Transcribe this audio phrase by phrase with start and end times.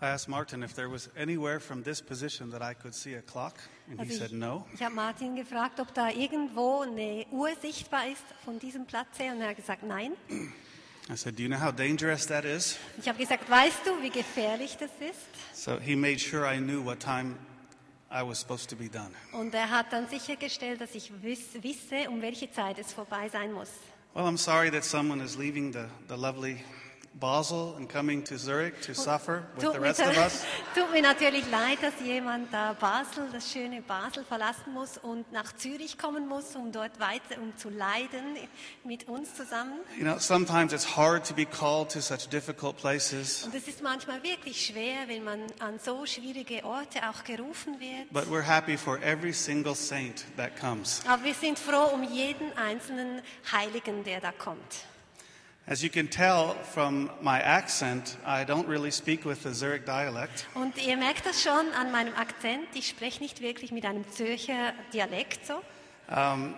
[0.00, 3.22] I asked Martin if there was anywhere from this position that I could see a
[3.22, 3.54] clock,
[3.90, 4.64] and he Also said ich, no.
[4.72, 9.32] ich habe Martin gefragt, ob da irgendwo eine Uhr sichtbar ist von diesem Platz her
[9.32, 10.12] und er hat gesagt, nein.
[11.10, 12.76] I said, Do you know how dangerous that is?
[13.00, 15.26] Ich habe gesagt, weißt du, wie gefährlich das ist?
[15.52, 17.34] So he made sure I knew what time
[18.10, 19.10] I was supposed to be done.
[19.32, 23.52] Und er hat dann sichergestellt, dass ich wiss, wisse, um welche Zeit es vorbei sein
[23.52, 23.70] muss.
[24.14, 26.58] Well, I'm sorry that someone is leaving the, the lovely
[27.18, 30.44] Basel and coming to Zurich to suffer with the rest of us.
[30.74, 35.52] tut mir natürlich leid, dass jemand da Basel, das schöne Basel verlassen muss und nach
[35.56, 38.36] Zürich kommen muss, um dort weiter, um zu leiden
[38.84, 39.80] mit uns zusammen.
[39.96, 43.82] You know, sometimes it's hard to be called to such difficult places, Und es ist
[43.82, 48.12] manchmal wirklich schwer, wenn man an so schwierige Orte auch gerufen wird.
[48.12, 51.02] but we're happy for every single saint that comes.
[51.08, 54.58] Aber wir sind froh um jeden einzelnen Heiligen, der da kommt.
[55.70, 60.46] As you can tell from my accent, I don't really speak with the Zurich dialect.
[60.54, 62.66] Und ihr merkt das schon an meinem Akzent.
[62.72, 65.60] Ich spreche nicht wirklich mit einem Zürcher Dialekt so.
[66.10, 66.54] Um,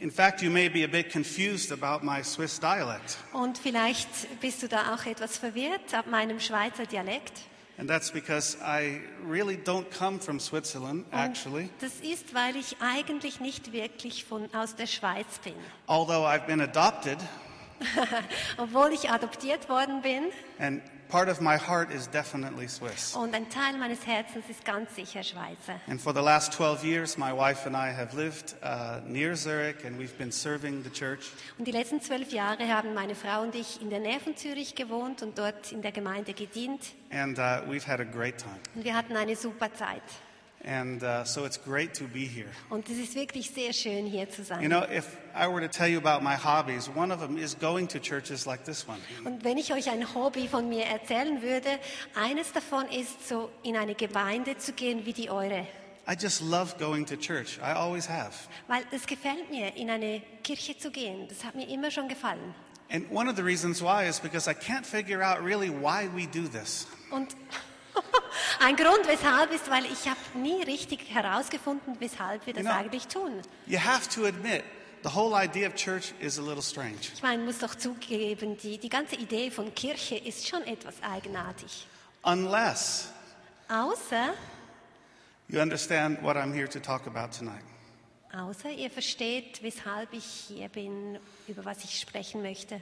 [0.00, 4.08] in fact, you may be a bit confused about my Swiss dialect, Und vielleicht
[4.42, 7.32] bist du da auch etwas verwirrt ab meinem Schweizer Dialekt.
[7.78, 11.62] and that's because I really don't come from Switzerland, actually.
[11.62, 15.54] Und das ist, weil ich eigentlich nicht wirklich von, aus der Schweiz bin.
[15.86, 17.16] Although I've been adopted,
[18.56, 20.24] Obwohl ich adoptiert worden bin
[20.58, 23.14] and part of my heart is definitely Swiss.
[23.16, 25.80] und ein Teil meines Herzens ist ganz sicher Schweizer.
[25.88, 29.84] And for the last 12 years, my wife and I have lived uh, near Zurich,
[29.84, 31.30] and we've been serving the church.
[31.58, 34.74] Und die letzten zwölf Jahre haben meine Frau und ich in der Nähe von Zürich
[34.74, 36.92] gewohnt und dort in der Gemeinde gedient.
[37.10, 38.60] And uh, we've had a great time.
[38.74, 40.02] Und wir hatten eine super Zeit.
[40.62, 42.50] And uh, so it's great to be here.
[42.68, 44.68] Und es ist wirklich sehr schön, hier zu You sein.
[44.68, 47.88] know, if I were to tell you about my hobbies, one of them is going
[47.88, 48.98] to churches like this one.
[49.24, 51.78] Und wenn ich euch ein Hobby von mir erzählen würde,
[52.14, 55.66] eines davon ist, so in eine Gemeinde zu gehen wie die eure.
[56.06, 57.58] I just love going to church.
[57.62, 58.48] I always have.
[58.68, 61.26] Weil es gefällt mir, in eine Kirche zu gehen.
[61.28, 62.54] Das hat mir immer schon gefallen.
[62.90, 66.26] And one of the reasons why is because I can't figure out really why we
[66.26, 66.86] do this.
[67.10, 67.36] Und
[68.60, 72.74] ein Grund, weshalb ist, weil ich habe nie richtig herausgefunden, weshalb wir das Genau.
[72.74, 73.40] eigentlich tun.
[73.66, 74.62] You have to admit,
[75.02, 76.96] the whole idea of church is a little strange.
[77.14, 81.86] Ich meine, muss doch zugeben, die, die ganze Idee von Kirche ist schon etwas eigenartig.
[82.22, 83.10] Unless
[83.68, 84.34] Außer,
[85.48, 87.62] you understand what I'm here to talk about tonight.
[88.32, 91.18] außer ihr versteht, weshalb ich hier bin,
[91.48, 92.80] über was ich sprechen möchte.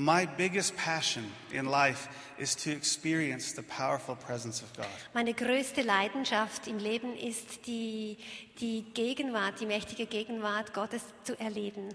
[0.00, 4.86] My biggest passion in life is to experience the powerful presence of God.
[5.12, 8.16] Meine größte Leidenschaft im Leben ist die,
[8.60, 11.88] die Gegenwart, die mächtige Gegenwart Gottes zu erleben.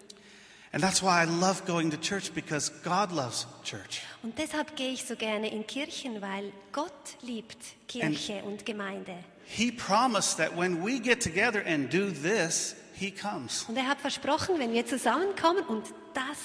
[0.73, 4.01] And that's why I love going to church because God loves church.
[4.21, 6.91] Und deshalb gehe ich so gerne in Kirchen, weil Gott
[7.21, 9.15] liebt Kirche und Gemeinde.
[9.45, 13.63] He promised that when we get together and do this, He comes.
[13.69, 16.37] Und er hat versprochen, wenn wir zusammenkommen und das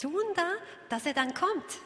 [0.00, 0.52] tun da,
[0.88, 1.80] dass er dann kommt.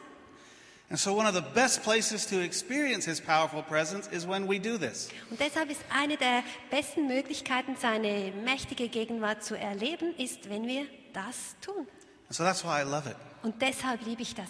[0.87, 4.59] And so, one of the best places to experience His powerful presence is when we
[4.59, 5.09] do this.
[5.31, 10.85] Und deshalb ist eine der besten Möglichkeiten, seine mächtige Gegenwart zu erleben, ist, wenn wir
[11.11, 11.87] das tun.
[12.27, 13.15] And so, that's why I love it.
[13.41, 14.49] Und deshalb liebe ich das.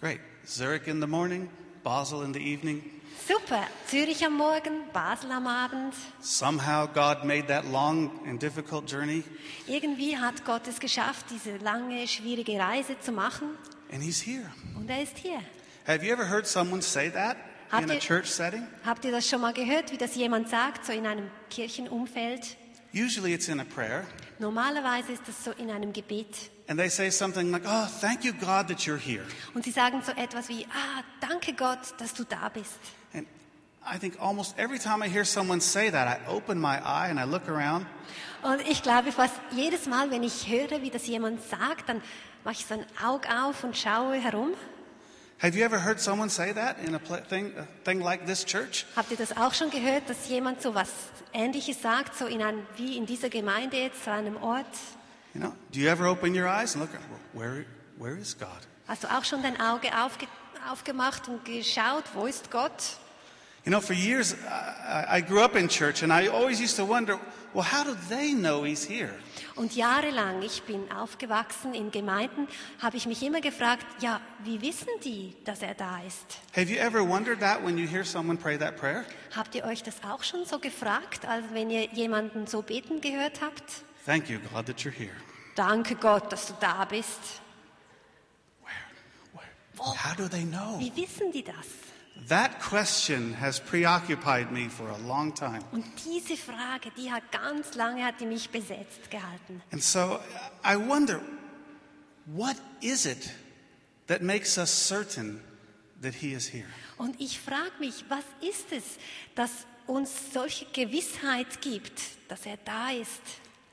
[0.00, 0.20] Great.
[0.44, 1.48] Zurich in the morning,
[1.82, 2.82] Basel in the evening.
[3.26, 3.66] Super.
[3.88, 5.94] Zürich am Morgen, Basel am Abend.
[6.20, 9.22] Somehow, God made that long and difficult journey,
[9.66, 13.56] Irgendwie hat Gott es geschafft, diese lange, schwierige Reise zu machen.
[13.92, 14.50] and He's here.
[14.76, 15.40] Und er ist hier.
[15.86, 17.36] Have you ever heard someone say that
[17.70, 18.66] Habt in a ihr- church setting?
[18.84, 22.56] Habt ihr das schon mal gehört, wie das jemand sagt, so in einem Kirchenumfeld?
[22.92, 24.04] Usually, it's in a prayer.
[24.40, 26.50] Normalerweise ist das so in einem Gebet.
[26.70, 29.24] And they say something like, Oh, thank you, God, that you're here.
[29.54, 32.78] Und sie sagen so etwas wie, ah, danke Gott, dass du da bist.
[33.12, 33.26] And
[33.84, 37.18] I think almost every time I hear someone say that, I open my eye and
[37.18, 37.86] I look around,
[38.42, 42.00] Und ich glaube fast jedes Mal, wenn ich höre, wie das jemand sagt, dann
[42.44, 44.52] mache ich so ein Auge auf und schaue herum.
[45.42, 48.86] Have you ever heard someone say that in a thing, a thing like this church?
[48.94, 50.90] Habt ihr das auch schon gehört, dass jemand so was
[51.32, 54.66] Ähnliches sagt, so in einem, wie in dieser Gemeinde jetzt, so einem Ort?
[55.34, 56.90] You know, do you ever open your eyes and look,
[57.32, 57.64] where,
[57.98, 58.66] where is God?
[58.88, 60.26] Hast du auch schon dein Auge aufge,
[60.68, 62.98] aufgemacht und geschaut, wo ist Gott?
[63.64, 66.84] You know, for years, I, I grew up in church and I always used to
[66.84, 67.20] wonder,
[67.52, 69.14] well, how do they know He's here?
[69.54, 72.48] Und jahrelang, ich bin aufgewachsen in Gemeinden,
[72.80, 76.38] habe ich mich immer gefragt, ja, wie wissen die, dass er da ist?
[76.56, 79.04] Have you ever wondered that when you hear someone pray that prayer?
[79.36, 83.42] Habt ihr euch das auch schon so gefragt, als wenn ihr jemanden so beten gehört
[83.42, 83.84] habt?
[84.04, 85.16] Thank you, God, that you're here.
[85.54, 87.40] Danke Gott, dass du da bist.
[88.62, 88.72] Where?
[89.34, 89.94] Where?
[89.94, 90.78] How do they know?
[90.78, 91.66] Wie wissen die das?
[92.28, 95.60] That question has preoccupied me for a long time.
[95.72, 99.62] Und diese Frage, die hat ganz lange hat die mich besetzt gehalten.
[99.72, 100.20] And so
[100.64, 101.20] I wonder,
[102.26, 103.30] what is it
[104.06, 105.40] that makes us certain
[106.02, 106.68] that He is here?
[106.98, 108.98] Und ich frage mich, was ist es,
[109.34, 109.50] das
[109.86, 113.22] uns solche Gewissheit gibt, dass er da ist?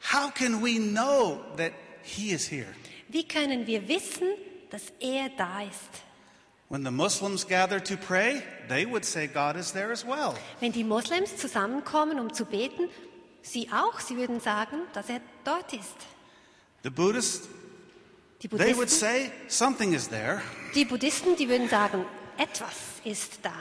[0.02, 1.74] How can we know that
[2.04, 2.68] He is here?
[3.10, 4.28] Wie können wir wissen,
[4.70, 6.04] dass er da ist?
[6.70, 10.34] When the Muslims gather to pray, they would say God is there as well.
[10.60, 12.90] Wenn die Moslems zusammenkommen, um zu beten,
[13.42, 15.96] sie auch, sie würden sagen, dass er dort ist.
[16.84, 17.48] The Buddhists,
[18.42, 20.42] Die they would Buddhisten, say something is there.
[20.76, 22.06] die Buddhisten, die würden sagen,
[22.38, 22.74] etwas
[23.06, 23.54] ist da.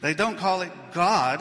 [0.00, 1.40] They don't call it God,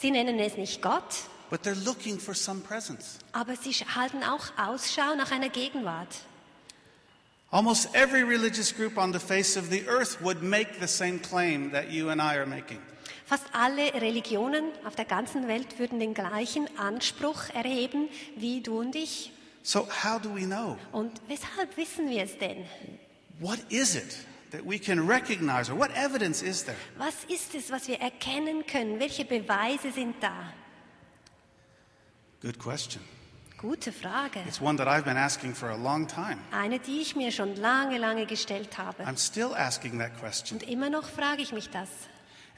[0.00, 1.14] Sie nennen es nicht Gott,
[1.50, 3.18] but they're looking for some presence.
[3.32, 6.08] aber sie halten auch Ausschau nach einer Gegenwart.
[7.50, 11.70] Almost every religious group on the face of the earth would make the same claim
[11.72, 12.78] that you and I are making.
[13.24, 18.94] Fast alle Religionen auf der ganzen Welt würden den gleichen Anspruch erheben wie du und
[18.96, 19.32] ich.
[19.62, 20.76] So, how do we know?
[20.92, 22.64] Und weshalb wissen wir es denn?
[23.38, 24.16] What is it
[24.50, 26.76] that we can recognize, or what evidence is there?
[26.96, 28.98] Was ist es, was wir erkennen können?
[28.98, 30.52] Welche Beweise sind da?
[32.40, 33.02] Good question.
[33.56, 34.46] Gute Frage.
[34.46, 36.38] It's one that I've been asking for a long time.
[36.52, 39.02] Eine, die ich mir schon lange, lange gestellt habe.
[39.02, 40.58] I'm still asking that question.
[40.58, 41.88] Und immer noch frage ich mich das.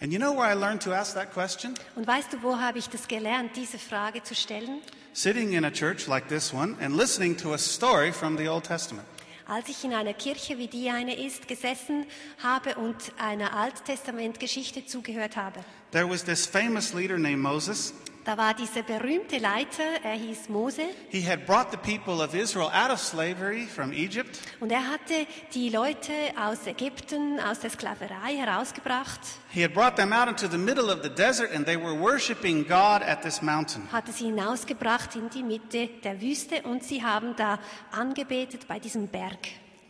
[0.03, 1.75] And you know where I learned to ask that question?
[1.97, 4.83] Und weißt du, wo habe ich das gelernt, diese Frage zu stellen?
[5.15, 8.65] Sitting in a church like this one and listening to a story from the Old
[8.65, 9.07] Testament.
[9.47, 12.05] Als ich in einer Kirche, wie die eine ist, gesessen
[12.43, 15.61] habe und einer Alttestamentgeschichte zugehört habe.
[15.93, 17.95] There was this famous leader named Moses.
[18.25, 22.67] Da war dieser berühmte Leiter, er hieß Mose, He had brought the people of Israel
[22.71, 24.39] out of slavery from Egypt.
[24.61, 29.21] und er hatte die Leute aus Ägypten, aus der Sklaverei herausgebracht,
[29.51, 32.63] He had brought them out into the middle of the desert and they were worshiping
[32.69, 33.91] God at this mountain.
[33.91, 37.59] hatte sie hinausgebracht in die Mitte der Wüste und sie haben da
[37.91, 39.39] angebetet bei diesem Berg.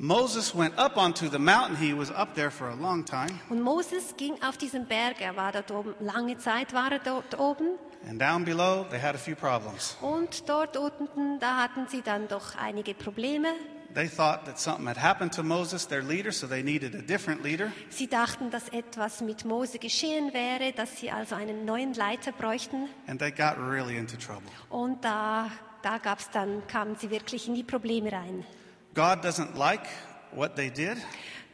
[0.03, 1.77] Moses went up onto the mountain.
[1.77, 3.39] He was up there for a long time.
[3.51, 7.39] Und Moses ging auf diesen Berg, er war dort oben, lange Zeit war er dort
[7.39, 9.99] oben And down below, they had a few problems.
[10.01, 13.49] und dort unten, da hatten sie dann doch einige Probleme.
[13.93, 17.43] They thought that something had happened to Moses, their leader, so they needed a different
[17.43, 17.71] leader.
[17.91, 22.89] Sie dachten, dass etwas mit Mose geschehen wäre, dass sie also einen neuen Leiter bräuchten.
[23.07, 24.49] And they got really into trouble.
[24.71, 25.51] Und da,
[25.83, 28.47] da gab's dann, kamen sie wirklich in die Probleme rein.
[28.95, 29.87] God doesn't like
[30.33, 30.99] what they did.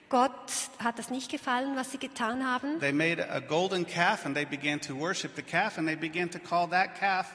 [0.08, 2.78] Gott hat das nicht gefallen, was sie getan haben.
[2.78, 6.30] They made a golden calf and they began to worship the calf and they began
[6.30, 7.34] to call that calf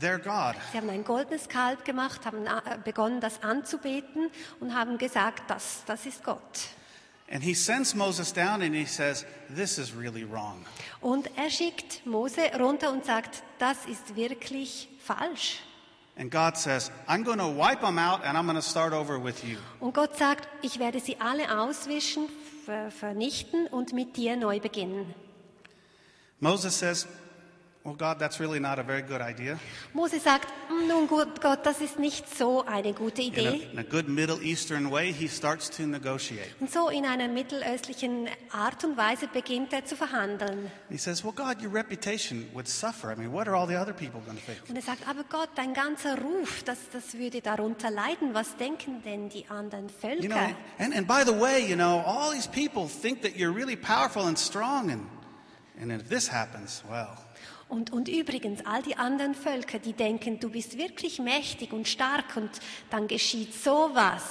[0.00, 0.56] their God.
[0.72, 4.30] Sie haben ein goldenes Kalb gemacht, haben äh, begonnen, das anzubeten
[4.60, 6.40] und haben gesagt, das, das ist Gott.
[7.30, 9.24] And he sends Moses down and he says,
[9.54, 10.64] This is really wrong.
[11.00, 15.60] Und er schickt Mose runter und sagt, das ist wirklich falsch.
[16.20, 19.18] And God says, I'm going to wipe them out and I'm going to start over
[19.18, 19.56] with you.
[19.80, 22.28] Und Gott sagt, ich werde sie alle auswischen,
[22.66, 25.14] ver vernichten und mit dir neu beginnen.
[26.38, 27.08] Moses says,
[27.82, 29.58] Well, God, that's really not a very good idea.
[29.94, 33.68] Mose sagt, "Mm, nun gut, Gott, das ist nicht so eine gute In a, Idee.
[33.72, 36.46] in a good Middle Eastern way, he starts to negotiate.
[36.60, 40.70] Und so in einer mittelöstlichen Art und Weise beginnt er zu verhandeln.
[40.90, 43.10] He says, Well, God, your reputation would suffer.
[43.12, 44.58] I mean, what are all the other people going to think?
[44.68, 48.34] Und er sagt, aber Gott, dein ganzer Ruf, das, das würde darunter leiden.
[48.34, 49.86] Was denken denn die anderen
[50.20, 50.54] You know, Völker?
[50.78, 54.26] and, and by the way, you know, all these people think that you're really powerful
[54.26, 54.90] and strong.
[54.90, 55.06] And,
[55.80, 57.16] and if this happens, well,
[57.70, 62.36] Und, und übrigens, all die anderen Völker, die denken, du bist wirklich mächtig und stark
[62.36, 62.50] und
[62.90, 64.22] dann geschieht sowas.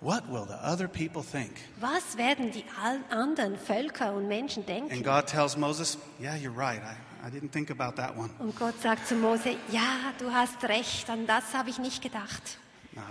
[0.00, 1.50] what will the other people think?
[1.80, 2.64] Was werden die
[3.10, 5.02] anderen Völker und Menschen And denken?
[5.02, 6.80] God tells Moses, Yeah, you're right.
[6.80, 8.30] I, I didn't think about that one.
[8.38, 12.58] Und Gott sagt zu Mose, ja, du hast recht, an das habe ich nicht gedacht.
[12.94, 13.04] That.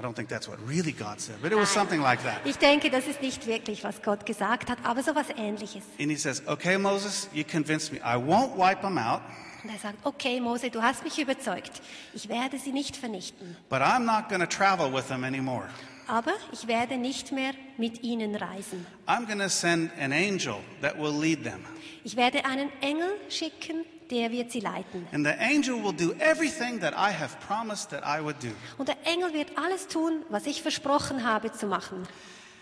[2.46, 5.84] Ich denke, das ist nicht wirklich, was Gott gesagt hat, aber sowas ähnliches.
[6.00, 8.00] And he says, Okay, Moses, you convinced me.
[8.00, 9.22] I won't wipe them out,
[9.64, 11.82] Und er sagt, okay, Mose, du hast mich überzeugt.
[12.14, 13.58] Ich werde sie nicht vernichten.
[13.70, 15.68] but I'm not going to travel with them anymore.
[16.08, 18.86] Aber ich werde nicht mehr mit ihnen reisen.
[19.06, 21.60] I'm going to send an angel that will lead them.
[22.04, 25.08] Ich werde einen Engel schicken, der wird sie leiten.
[25.12, 28.50] And the angel will do everything that I have promised that I would do.
[28.78, 32.08] Und der Engel wird alles tun, was ich versprochen habe zu machen.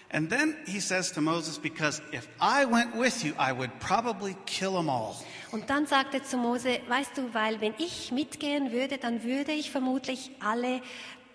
[0.10, 4.36] And then he says to Moses, Because if I went with you, I would probably
[4.46, 5.16] kill them all.
[5.52, 9.52] Und dann sagt er zu Mose, weißt du, weil wenn ich mitgehen würde, dann würde
[9.54, 10.82] ich vermutlich alle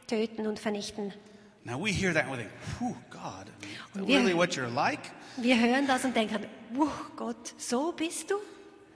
[0.06, 1.12] töten und vernichten.
[1.64, 3.46] Now we hear that and we think, whew, God,
[3.94, 5.00] that wir- really what you're like?
[5.36, 8.34] Wir hören das und denken, wow, Gott, so bist du?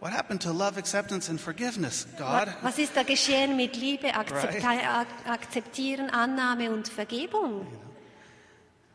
[0.01, 2.49] What happened to love, acceptance, and forgiveness, God?
[2.63, 5.07] Was ist da geschehen mit Liebe, Akzepta- Right.
[5.27, 7.67] Akzeptieren, Annahme und Vergebung?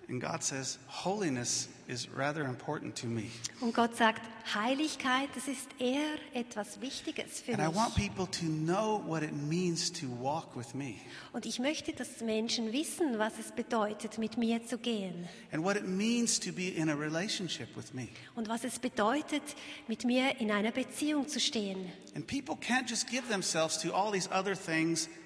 [0.10, 3.26] And God says, holiness is rather important to me.
[3.60, 4.22] Und Gott sagt,
[4.56, 8.08] Heiligkeit, das ist eher etwas Wichtiges für And I want mich.
[8.10, 10.96] people to know what it means to walk with me
[11.34, 15.28] Und ich möchte, dass Menschen wissen, was es bedeutet, mit mir zu gehen.
[15.52, 18.08] and what it means to be in a relationship with me.
[18.36, 19.44] Und was es bedeutet,
[19.88, 21.92] mit mir in einer Beziehung zu stehen.
[22.16, 25.21] And people can't just give themselves to all these other things and to me.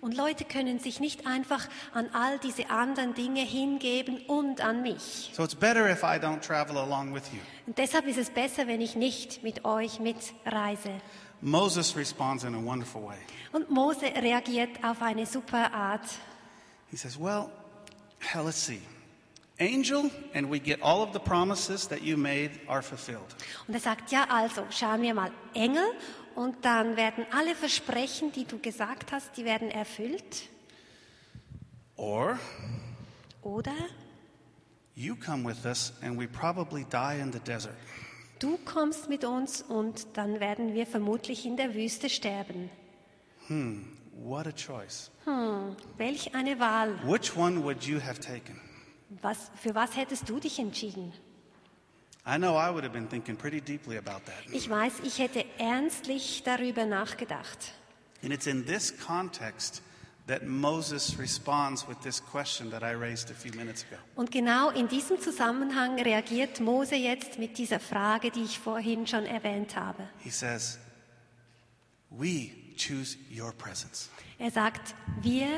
[0.00, 5.30] Und Leute können sich nicht einfach an all diese anderen Dinge hingeben und an mich.
[5.34, 7.38] So it's better if I don't travel along with you.
[7.66, 11.00] Und deshalb ist es besser, wenn ich nicht mit euch mitreise.
[11.40, 13.16] Moses responds in a wonderful way.
[13.52, 16.06] Und Mose reagiert auf eine super Art.
[16.90, 17.50] He says, Well,
[18.18, 18.80] hell, let's see.
[19.60, 23.34] Angel, and we get all of the promises that you made are fulfilled.
[23.66, 25.84] Und er sagt, ja, also schauen wir mal Engel
[26.38, 30.48] und dann werden alle Versprechen, die du gesagt hast, die werden erfüllt.
[31.96, 32.38] Or
[33.42, 33.74] Oder
[34.94, 37.74] you come with us and we probably die in the desert.
[38.38, 42.70] du kommst mit uns und dann werden wir vermutlich in der Wüste sterben.
[44.12, 45.10] What a choice.
[45.24, 46.98] Hm, welch eine Wahl.
[47.04, 48.60] Which one would you have taken?
[49.22, 51.12] Was, für was hättest du dich entschieden?
[54.52, 57.72] Ich weiß, ich hätte ernstlich darüber nachgedacht.
[58.22, 59.82] And it's in this context
[60.26, 63.96] that Moses responds with this question that I raised a few minutes ago.
[64.14, 69.24] Und genau in diesem Zusammenhang reagiert Mose jetzt mit dieser Frage, die ich vorhin schon
[69.24, 70.08] erwähnt habe.
[70.18, 70.78] He says,
[72.10, 74.10] We choose your presence.
[74.38, 75.48] Er sagt, wir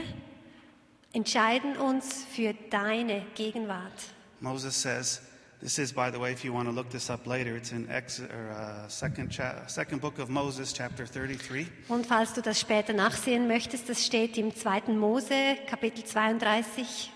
[1.13, 3.93] entscheiden uns für deine Gegenwart.
[4.41, 5.21] Moses says,
[5.61, 7.89] this is, by the way, if you want to look this up later, it's in
[7.91, 9.33] Ex- or, uh, second,
[9.67, 11.67] second book of Moses, chapter 33.
[11.89, 14.93] Und falls du das später nachsehen möchtest, das steht im 2.
[14.95, 17.11] Mose, Kapitel 32.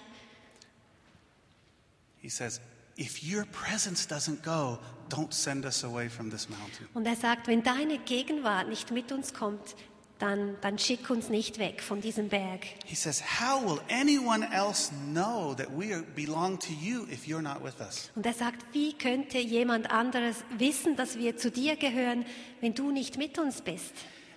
[2.20, 2.60] He says,
[2.96, 6.88] If your presence doesn't go, don't send us away from this mountain.
[6.94, 9.74] Und er sagt, wenn deine Gegenwart nicht mit uns kommt,
[10.18, 12.64] dann, dann schick uns nicht weg von diesem Berg.
[12.84, 17.62] He says, How will anyone else know that we belong to you if you're not
[17.62, 18.10] with us?
[18.14, 22.24] Und er sagt, wie könnte jemand anderes wissen, dass wir zu dir gehören,
[22.60, 23.92] wenn du nicht mit uns bist?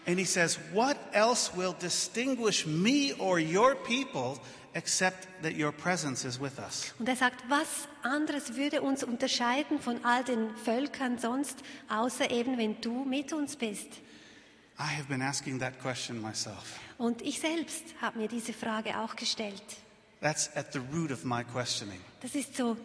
[0.07, 4.39] And he says, What else will distinguish me or your people
[4.73, 6.93] except that your presence is with us?
[6.97, 11.57] Und er sagt, was anderes würde uns unterscheiden von all den Völkern sonst,
[11.89, 13.87] außer eben, wenn du mit uns bist?
[14.79, 16.79] I have been asking that question myself.
[16.97, 19.63] Und ich selbst habe mir diese Frage auch gestellt.
[20.21, 21.99] That's at the root of my questioning.
[22.21, 22.77] Das ist so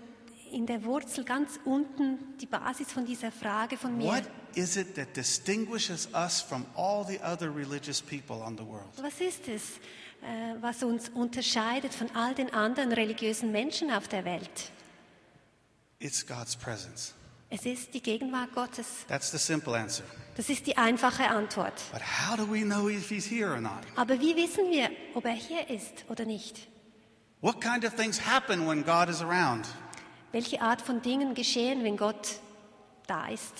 [0.52, 4.06] in der Wurzel ganz unten die Basis von dieser Frage von mir.
[4.06, 8.90] What is it that distinguishes us from all the other religious people on the world?
[9.00, 9.62] Was ist es,
[10.22, 14.70] äh, was uns unterscheidet von all den anderen religiösen Menschen auf der Welt?
[15.98, 17.14] It's God's presence.
[17.54, 18.86] Es ist die Gegenwart Gottes.
[19.08, 20.04] That's the simple answer.
[20.36, 21.74] Das ist die einfache Antwort.
[21.92, 23.82] But how do we know if He's here or not?
[23.94, 26.66] Aber wie wissen wir, ob er hier ist oder nicht?
[27.42, 29.66] What kind of things happen when God is around?
[30.32, 32.40] Welche Art von Dingen geschehen, wenn Gott
[33.06, 33.52] da ist?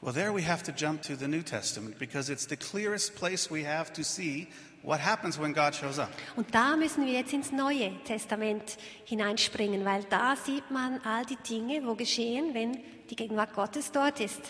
[0.00, 3.48] Well, there we have to jump to the New Testament because it's the clearest place
[3.48, 4.48] we have to see
[4.82, 6.08] what happens when God shows up.
[6.36, 11.36] Und da müssen wir jetzt ins Neue Testament hineinspringen, weil da sieht man all die
[11.36, 12.78] Dinge, wo geschehen, wenn
[13.10, 14.40] die Gegenwart Gottes dort ist.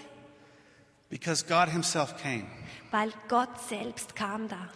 [1.09, 2.47] Because God Himself came.
[2.91, 4.69] Weil Gott selbst kam da.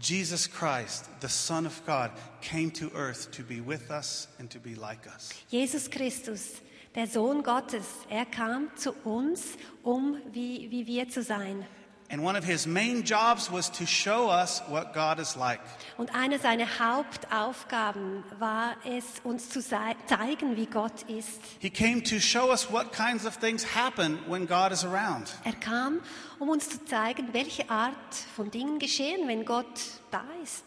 [0.00, 4.58] Jesus Christ, the Son of God, came to earth to be with us and to
[4.58, 5.30] be like us.
[5.50, 6.62] Jesus Christus,
[6.94, 11.64] der Sohn Gottes, er kam zu uns, um wie, wie wir zu sein.
[12.14, 15.58] And one of his main jobs was to show us what God is like.
[15.98, 21.40] Und eine seiner Hauptaufgaben war es, uns zu zeigen, wie Gott ist.
[21.58, 25.34] He came to show us what kinds of things happen when God is around.
[25.42, 26.02] Er kam,
[26.38, 29.80] um uns zu zeigen, welche Art von Dingen geschehen, wenn Gott
[30.12, 30.62] da ist.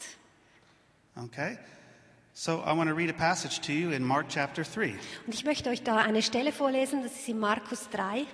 [1.15, 1.57] Okay?
[2.33, 4.95] So I want to read a passage to you in Mark chapter 3.
[5.25, 8.25] Und ich möchte euch da eine Stelle vorlesen, das ist in Markus 3.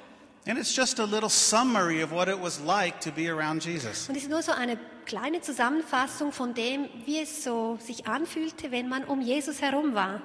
[0.46, 4.10] And it's just a little summary of what it was like to be around Jesus.
[4.10, 8.70] Und es ist nur so eine kleine Zusammenfassung von dem, wie es so sich anfühlte,
[8.72, 10.22] wenn man um Jesus herum war.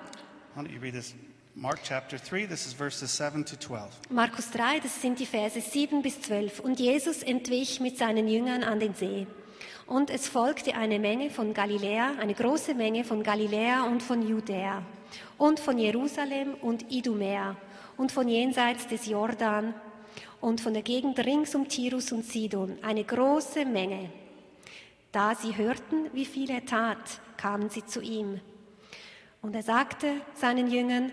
[0.55, 1.15] Why don't you read this?
[1.55, 4.11] Mark chapter 3, this is verses 7 to 12.
[4.11, 6.61] Markus 3, das sind die Verse 7 bis 12.
[6.61, 9.27] Und Jesus entwich mit seinen Jüngern an den See.
[9.87, 14.83] Und es folgte eine Menge von Galiläa, eine große Menge von Galiläa und von Judäa
[15.37, 17.57] und von Jerusalem und Idumea
[17.97, 19.75] und von jenseits des Jordan
[20.41, 24.11] und von der Gegend rings um Tirus und Sidon, eine große Menge.
[25.13, 28.41] Da sie hörten, wie viel er tat, kamen sie zu ihm.
[29.43, 31.13] Und er sagte seinen Jüngern,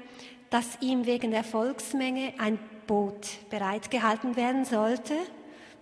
[0.50, 5.14] dass ihm wegen der Volksmenge ein Boot bereitgehalten werden sollte,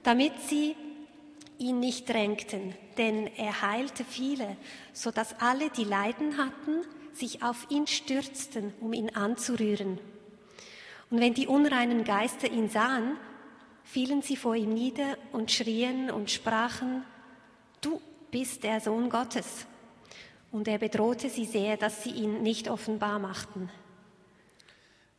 [0.03, 0.75] damit sie
[1.57, 4.57] ihn nicht drängten, denn er heilte viele,
[4.91, 6.81] so dass alle, die Leiden hatten,
[7.13, 9.99] sich auf ihn stürzten, um ihn anzurühren.
[11.09, 13.17] Und wenn die unreinen Geister ihn sahen,
[13.93, 17.03] fielen sie vor ihm nieder und schrien und sprachen,
[17.79, 19.67] du bist der Sohn Gottes.
[20.51, 23.69] Und er bedrohte sie sehr, dass sie ihn nicht offenbar machten.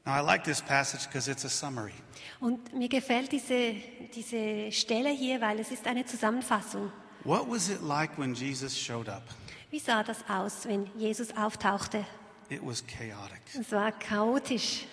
[0.04, 1.94] Now, I like this passage because it's a summary.
[2.40, 3.76] Und mir gefällt diese,
[4.12, 6.90] diese Stelle hier, weil es ist eine Zusammenfassung.
[7.22, 9.22] What was it like when Jesus showed up?
[9.70, 12.04] Wie sah das aus, wenn Jesus auftauchte?
[12.50, 14.84] It was chaotic, Es war chaotisch,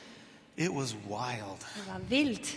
[0.55, 1.59] it was wild.
[1.75, 2.47] es war wild.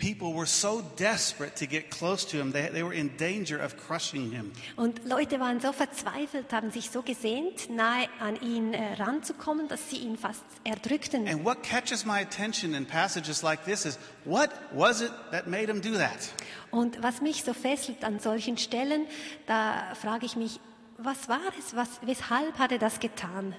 [0.00, 3.76] People were so desperate to get close to him, they, they were in danger of
[3.76, 4.52] crushing him.
[4.76, 9.90] Und Leute waren so verzweifelt, haben sich so gesehnt, nahe an ihn äh, ranzukommen, dass
[9.90, 11.28] sie ihn fast erdrückten.
[11.28, 15.68] And what catches my attention in passages like this is what was it that made
[15.68, 16.32] him do that?
[16.70, 19.06] Und was mich so fesselt an solchen Stellen,
[19.46, 20.60] da frage ich mich,
[20.96, 21.76] was war es?
[21.76, 23.54] Was, weshalb hat er das getan?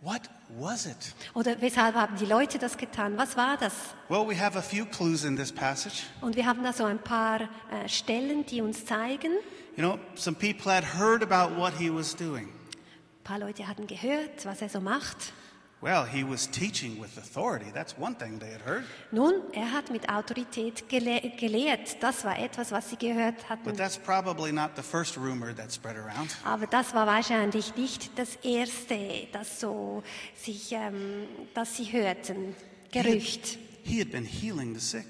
[0.00, 0.22] What
[0.56, 0.96] was it?
[1.34, 3.16] Oder weshalb haben die Leute das getan?
[3.16, 3.72] Was war das?
[4.08, 6.04] Well, we have a few clues in this passage.
[6.20, 9.32] Und wir haben da so ein paar äh, Stellen, die uns zeigen.
[9.76, 12.46] You know, some people had heard about what he was doing.
[12.46, 15.32] Ein paar Leute hatten gehört, was er so macht.
[15.80, 17.70] Well, he was teaching with authority.
[17.72, 18.84] That's one thing they had heard.
[19.12, 22.02] Nun, er hat mit Autorität gele gelehrt.
[22.02, 23.76] Das war etwas, was sie gehört But hatten.
[23.76, 26.36] that's probably not the first rumor that spread around.
[26.44, 30.02] Aber das war wahrscheinlich nicht das Erste, das so
[30.34, 32.56] sich, ähm, das sie hörten.
[32.90, 33.58] Gerücht.
[33.84, 35.06] He had been healing the sick,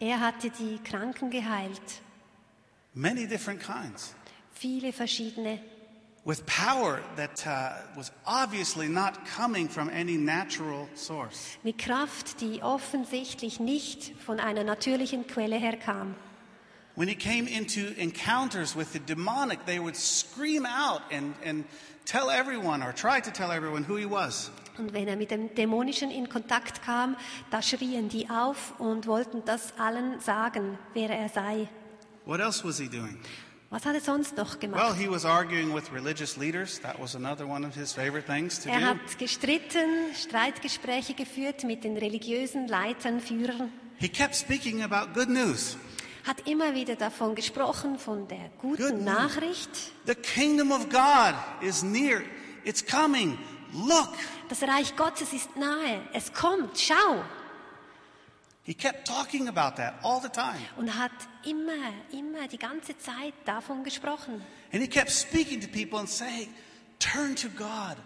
[0.00, 1.80] Er hatte die Kranken geheilt.
[2.92, 4.14] many different kinds,
[4.52, 5.60] Viele verschiedene.
[6.28, 11.56] With power that uh, was obviously not coming from any natural source.
[11.64, 16.14] Mit Kraft, die offensichtlich nicht von einer natürlichen Quelle herkam.
[16.96, 21.64] When he came into encounters with the demonic, they would scream out and, and
[22.04, 24.50] tell everyone or try to tell everyone who he was.
[24.76, 27.16] Und wenn er mit dem Dämonischen in Kontakt kam,
[27.50, 31.68] da schrien die auf und wollten das allen sagen, wer er sei.
[32.26, 33.18] What else was he doing?
[33.70, 34.96] Was hat er sonst noch Well, gemacht?
[34.98, 36.80] he was arguing with religious leaders.
[36.80, 38.86] That was another one of his favorite things to Er do.
[38.86, 45.76] hat gestritten, Streitgespräche geführt mit den religiösen Leitern, Führern, He kept speaking about good news.
[46.26, 49.04] hat immer wieder davon gesprochen, von der Good guten news.
[49.04, 49.70] Nachricht.
[50.06, 52.22] The kingdom of God is near.
[52.64, 53.36] It's coming.
[53.74, 54.12] Look.
[54.48, 57.22] Das Reich Gottes ist nahe, es kommt, schau.
[58.68, 60.60] He kept talking about that all the time.
[60.76, 61.10] Und hat
[61.46, 64.42] immer, immer die ganze Zeit davon gesprochen.
[64.74, 66.52] And he kept speaking to people and saying,
[66.98, 67.96] Turn to God.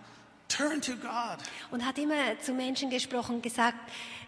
[0.47, 1.39] Turn to God.
[1.73, 3.77] Und hat immer zu Menschen gesprochen gesagt,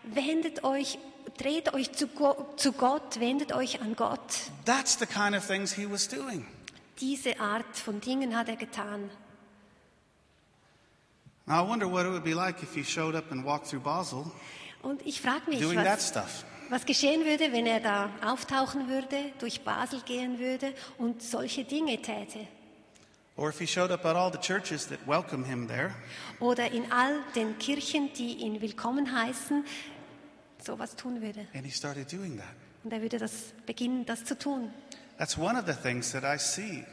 [0.02, 0.98] wendet euch,
[1.36, 4.50] dreht euch zu, Go zu Gott, wendet euch an Gott.
[4.64, 6.48] That's the kind of things he was doing.
[6.98, 9.08] Diese Art von Dingen hat er getan.
[11.46, 13.84] Now, I wonder what it would be like if he showed up and walked through
[13.84, 14.32] Basel
[14.84, 16.44] Und ich frage mich, doing that was, stuff.
[16.68, 22.00] was geschehen würde, wenn er da auftauchen würde, durch Basel gehen würde und solche Dinge
[22.00, 22.46] täte.
[23.36, 25.92] Or if he showed up at all the churches that welcome him there.
[26.38, 29.64] Oder in all den Kirchen, die ihn willkommen heißen,
[30.62, 31.46] sowas tun würde.
[31.54, 32.54] And he started doing that.
[32.84, 34.70] Und er würde das beginnen, das zu tun.
[35.18, 36.84] That's one of the things that I see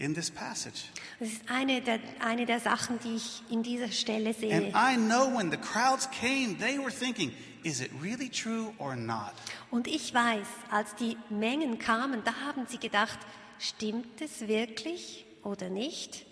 [0.00, 0.88] in this passage.
[1.18, 4.72] Das ist eine der, eine der Sachen, die ich in dieser Stelle And sehe.
[4.74, 7.32] I know when the crowds came, they were thinking,
[7.62, 9.32] is it really true or not?
[9.70, 13.18] Und ich weiß, als die Mengen kamen, da haben sie gedacht,
[13.58, 16.24] stimmt es wirklich oder nicht?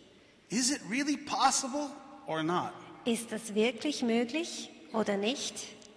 [0.48, 1.90] Is it really possible
[2.26, 2.72] or not?
[3.04, 5.54] Ist das wirklich möglich oder nicht?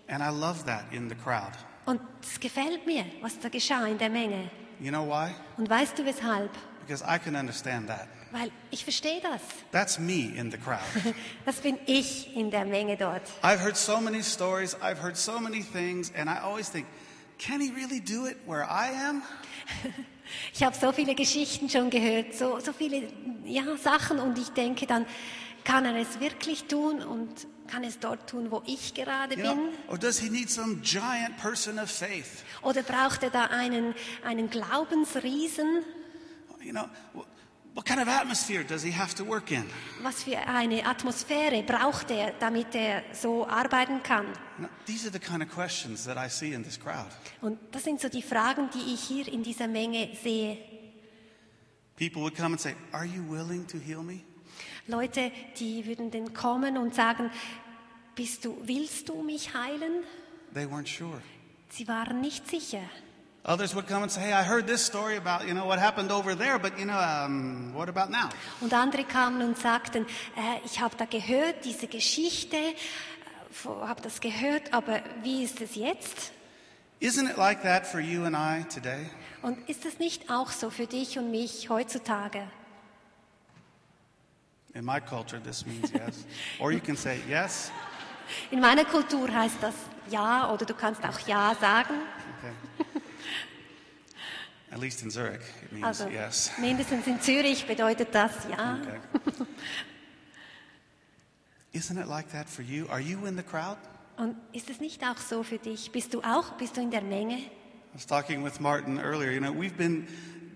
[0.08, 1.54] And I love that in the crowd.
[1.86, 4.52] Und es gefällt mir, was da geschah in der Menge.
[4.82, 5.32] You know why?
[5.58, 6.52] Und weißt du weshalb?
[6.92, 8.10] Because I can understand that.
[8.32, 9.40] Weil ich verstehe das.
[9.72, 10.82] That's me in the crowd.
[11.46, 13.22] Das bin ich in der Menge dort.
[13.42, 16.88] I've heard so many stories, I've heard so many things, and I always think,
[17.38, 19.22] can he really do it where I am?
[20.54, 23.08] Ich habe so viele Geschichten schon gehört, so, so viele
[23.46, 25.06] ja, Sachen und ich denke dann,
[25.66, 27.30] kann er es wirklich tun und
[27.68, 29.52] kann es dort tun, wo ich gerade You bin?
[29.54, 32.44] know, or does he need some giant person of faith?
[32.62, 35.84] Oder braucht er da einen, einen Glaubensriesen?
[36.64, 37.26] You know, wh-
[37.76, 39.66] what kind of atmosphere does he have to work in?
[40.04, 44.26] Was für eine Atmosphäre braucht er, damit er so arbeiten kann?
[44.58, 47.08] You know, these are the kind of questions that I see in this crowd.
[47.42, 50.58] Und das sind so die Fragen, die ich hier in dieser Menge sehe.
[51.98, 54.22] People would come and say, Are you willing to heal me?
[54.88, 57.30] Leute, die würden dann kommen und sagen,
[58.16, 60.04] bist du, willst du mich heilen?
[60.54, 61.22] They weren't sure.
[61.70, 62.82] Sie waren nicht sicher.
[63.44, 66.12] Others would come and say, Hey, I heard this story about, you know, what happened
[66.12, 68.30] over there, but, you know, um, what about now?
[68.62, 72.74] Und andere kamen und sagten, äh, ich habe da gehört, diese Geschichte, äh,
[73.66, 76.32] habe das gehört, aber wie ist es jetzt?
[77.02, 79.10] Isn't it like that for you and I today?
[79.42, 82.44] Und ist es nicht auch so für dich und mich heutzutage?
[84.76, 86.26] In my culture, this means yes.
[86.60, 87.72] or you can say yes.
[88.52, 89.74] In meiner Kultur heißt das
[90.12, 91.96] ja oder du kannst auch ja sagen.
[92.38, 92.86] Okay.
[94.72, 96.52] At least in Zurich, it means Also yes.
[96.58, 98.80] mindestens in Zürich bedeutet das ja.
[98.82, 99.46] Okay.
[101.74, 102.88] Isn't it like that for you?
[102.90, 103.78] Are you in the crowd?
[104.18, 105.92] Und ist es nicht auch so für dich?
[105.92, 107.38] Bist du auch, bist du in der Menge?
[107.38, 107.50] I
[107.94, 109.32] was talking with Martin earlier.
[109.32, 110.08] You know, we've been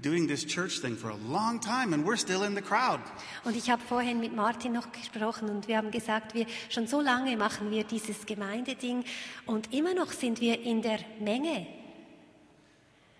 [0.02, 3.00] doing this church thing for a long time and we're still in the crowd.
[3.44, 7.02] Und ich habe vorhin mit Martin noch gesprochen und wir haben gesagt, wir schon so
[7.02, 9.04] lange machen wir dieses Gemeindeding
[9.46, 11.68] und immer noch sind wir in der Menge.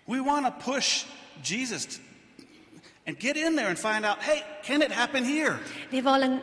[0.06, 1.04] We want to push
[1.42, 2.00] Jesus
[3.06, 5.58] and get in there and find out, hey, can it happen here?
[5.90, 6.40] Wir wollen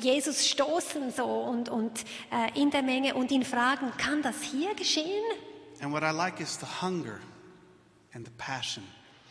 [0.00, 4.74] Jesus stoßen so und, und äh, in der Menge und ihn fragen, kann das hier
[4.74, 5.24] geschehen?
[5.80, 7.20] And what I like is the hunger
[8.14, 8.84] and the passion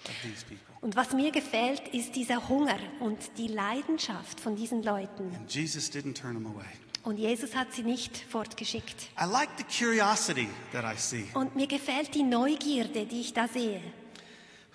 [0.06, 0.74] of these people.
[0.82, 5.34] Und was mir gefällt, ist dieser Hunger und die Leidenschaft von diesen Leuten.
[5.36, 6.66] And Jesus didn't turn them away.
[7.04, 9.10] Und Jesus hat sie nicht fortgeschickt.
[9.20, 11.26] I like the curiosity that I see.
[11.34, 13.82] Und mir gefällt die Neugierde, die ich da sehe.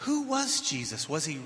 [0.07, 1.09] Who was Jesus?
[1.09, 1.41] Was he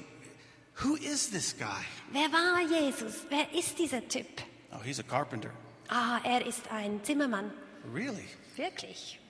[0.82, 1.84] who is this guy?
[2.10, 3.24] Wer war Jesus?
[3.28, 4.26] Wer ist dieser Typ?
[4.72, 5.50] Oh, he's a carpenter.
[5.88, 7.52] Ah, er ist ein Zimmermann.
[7.92, 8.24] Really?
[8.56, 9.20] Wirklich?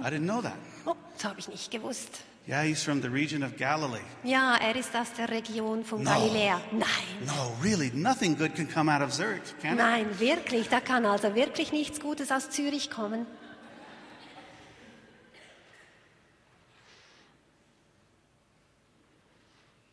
[0.00, 0.58] I didn't know that.
[0.84, 2.24] Oh, das habe ich nicht gewusst.
[2.48, 4.00] Yeah, he's from the region of Galilee.
[4.24, 6.10] Ja, er ist aus der Region von No.
[6.10, 6.58] Galiläa.
[6.72, 6.86] Nein,
[7.26, 9.76] No, really, nothing good can come out of Zurich, can it?
[9.78, 10.68] nein, wirklich.
[10.70, 13.26] Da kann also wirklich nichts Gutes aus Zürich kommen.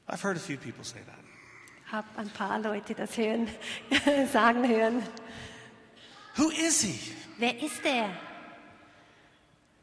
[0.07, 1.19] I've heard a few people say that.
[1.91, 3.47] Hab ein paar Leute das hören,
[4.31, 5.03] sagen hören.
[6.35, 6.99] Who is he?
[7.37, 8.09] Wer ist er?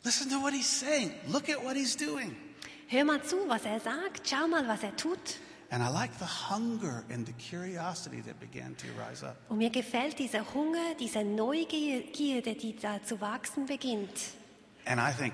[0.05, 1.13] Listen to what he's saying.
[1.29, 2.35] Look at what he's doing.
[2.93, 4.29] Hör mal zu, was er sagt.
[4.29, 5.39] Schau mal, was er tut.
[5.71, 9.37] And I like the hunger and the curiosity that began to rise up.
[9.49, 14.35] Und mir gefällt dieser Hunger, diese Neugierde, die da zu wachsen beginnt.
[14.85, 15.33] And I think,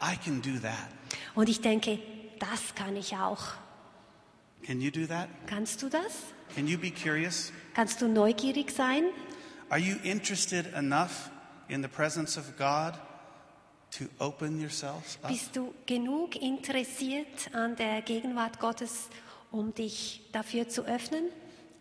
[0.00, 0.88] I can do that.
[1.34, 1.98] Und ich denke,
[2.38, 3.42] das kann ich auch.
[4.64, 5.28] Can you do that?
[5.46, 6.32] Kannst du das?
[6.54, 7.52] Can you be curious?
[7.74, 9.10] Kannst du neugierig sein?
[9.68, 11.28] Are you interested enough
[11.68, 12.98] in the presence of God to open yourselves up?
[15.28, 19.08] Bist du genug interessiert an der Gegenwart Gottes,
[19.50, 21.24] um dich dafür zu öffnen?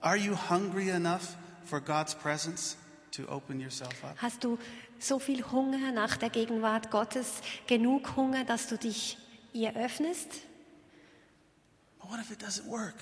[0.01, 2.77] Are you hungry enough for God's presence
[3.11, 4.15] to open yourself up?
[4.17, 4.57] Hast du
[4.97, 9.17] so viel Hunger nach der Gegenwart Gottes, genug Hunger, dass du dich
[9.53, 10.29] ihr öffnest?
[11.99, 12.95] But what if it doesn't work?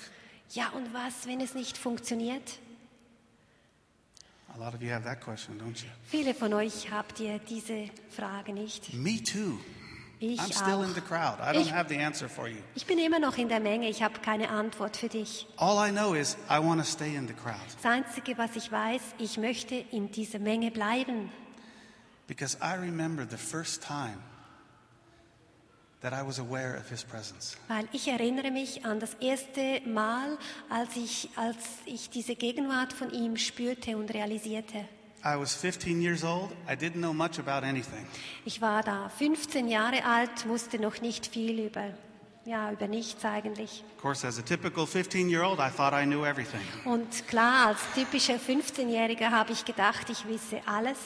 [0.50, 2.58] Ja, und was, wenn es nicht funktioniert?
[4.58, 5.88] A lot of you have that question, don't you?
[6.10, 8.92] Viele von euch habt ihr diese Frage nicht.
[8.92, 9.58] Me too.
[10.20, 10.82] Ich I'm still auch.
[10.84, 11.38] in the crowd.
[11.40, 12.56] I don't Ich- have the answer for you.
[12.74, 15.46] Ich bin immer noch in der Menge, ich habe keine Antwort für dich.
[15.58, 18.72] All I know is I want to stay in the crowd Das Einzige, was ich
[18.72, 21.30] weiß, ich möchte in dieser Menge bleiben.
[22.26, 25.87] because I remember the first time that I was aware of His presence.
[26.00, 31.56] Weil ich erinnere mich an das erste Mal, als ich, als
[31.86, 34.84] ich diese Gegenwart von ihm spürte und realisierte.
[35.24, 36.52] I was 15 years old.
[36.68, 38.06] I didn't know much about anything.
[38.44, 41.90] Ich war da 15 Jahre alt, wusste noch nicht viel über,
[42.44, 43.82] ja, über nichts eigentlich.
[43.96, 46.60] Of course, as a typical 15 year old, I thought I knew everything.
[46.84, 50.98] Und klar, als typischer 15-Jähriger habe ich gedacht, ich wisse alles.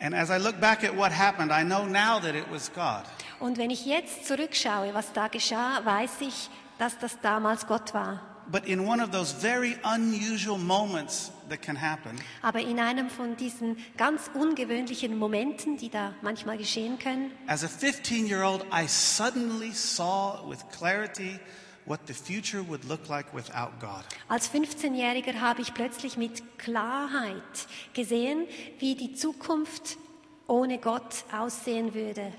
[0.00, 3.04] And as I look back at what happened, I know now that it was God.
[3.42, 8.20] Und wenn ich jetzt zurückschaue, was da geschah, weiß ich, dass das damals Gott war.
[8.52, 13.36] But in one of those very unusual moments that can happen, Aber in einem von
[13.36, 18.86] diesen ganz ungewöhnlichen Momenten, die da manchmal geschehen können, as a 15 year old, I
[18.86, 21.40] suddenly saw with clarity
[21.84, 24.04] what the future would look like without God.
[24.28, 28.46] als 15-Jähriger habe ich plötzlich mit Klarheit gesehen,
[28.78, 29.98] wie die Zukunft
[30.46, 32.32] ohne Gott aussehen würde.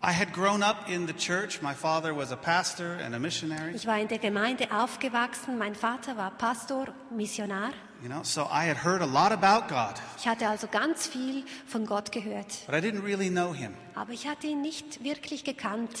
[0.00, 1.60] I had grown up in the church.
[1.60, 3.74] My father was a pastor and a missionary.
[3.74, 5.58] Ich war in der Gemeinde aufgewachsen.
[5.58, 7.72] Mein Vater war Pastor, Missionar.
[8.00, 11.42] You know, so I had heard a lot about God, Ich hatte also ganz viel
[11.66, 12.64] von Gott gehört.
[12.66, 13.74] but I didn't really know him.
[13.96, 15.98] Aber ich hatte ihn nicht wirklich gekannt.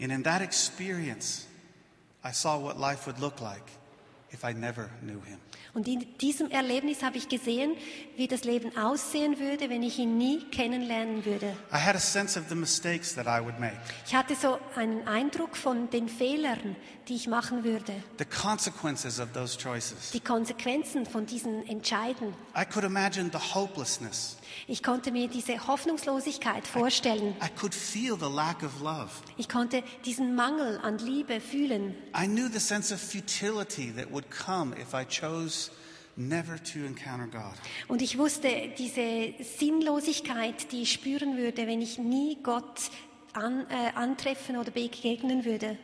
[0.00, 1.46] And in that experience,
[2.24, 3.64] I saw what life would look like
[5.74, 7.74] Und in diesem Erlebnis habe ich gesehen,
[8.16, 11.56] wie das Leben aussehen würde, wenn ich ihn nie kennenlernen würde.
[11.72, 15.06] I had a sense of the mistakes that I would make, Ich hatte so einen
[15.08, 16.76] Eindruck von den Fehlern,
[17.08, 20.10] die ich machen würde, the consequences of those choices.
[20.12, 22.34] die Konsequenzen von diesen Entscheiden.
[22.56, 24.36] I could imagine the hopelessness.
[24.68, 27.34] Ich konnte mir diese Hoffnungslosigkeit vorstellen.
[27.42, 29.10] I could feel the lack of love.
[29.36, 31.94] Ich konnte diesen Mangel an Liebe fühlen.
[32.16, 35.70] I knew the sense of futility that would come if I chose
[36.16, 37.54] never to encounter God.
[37.88, 42.90] Und ich wusste diese Sinnlosigkeit, die ich spüren würde, wenn ich nie Gott
[43.32, 45.76] an, äh, antreffen oder begegnen würde.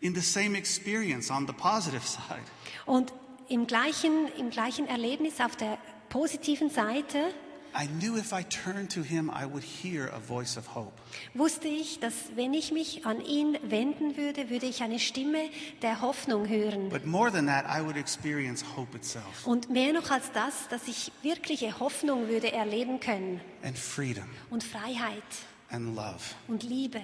[0.00, 2.44] In the same experience on the positive side,
[2.86, 3.12] Und
[3.48, 7.32] im gleichen, im gleichen Erlebnis auf der positiven Seite
[7.72, 10.92] I knew if I turned to Him, I would hear a voice of hope.
[11.34, 15.48] wusste ich, dass wenn ich mich an ihn wenden würde, würde ich eine Stimme
[15.82, 16.88] der Hoffnung hören.
[16.88, 20.88] But more than that, I would experience hope itself Und mehr noch als das, dass
[20.88, 25.22] ich wirkliche Hoffnung würde erleben können and freedom und Freiheit
[25.70, 27.00] and love und Liebe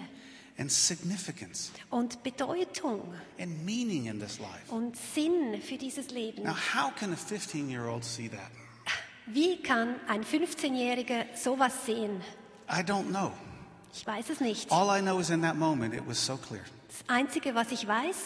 [0.58, 3.02] and significance und Bedeutung
[3.38, 4.70] and meaning in this life.
[4.74, 6.42] und Sinn für dieses Leben.
[6.42, 8.50] Now, how can a 15 year old see that?
[9.26, 12.20] Wie kann ein 15-Jähriger sowas sehen?
[12.70, 13.32] I don't know.
[13.92, 14.70] Ich weiß es nicht.
[14.70, 16.62] All I know is in that moment, it was so clear.
[16.88, 18.16] Das Einzige, was ich weiß,